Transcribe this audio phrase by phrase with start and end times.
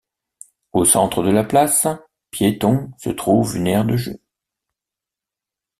[0.73, 1.85] Au centre de la place,
[2.31, 4.19] piéton se trouve une aire de jeu.